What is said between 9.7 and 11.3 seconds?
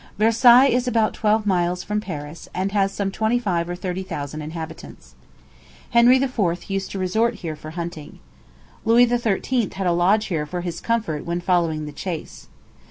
had a lodge here for his comfort